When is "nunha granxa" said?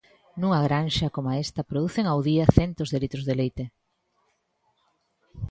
0.39-1.13